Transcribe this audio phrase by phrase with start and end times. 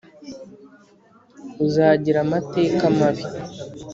[1.65, 3.25] uzagira amateka mabi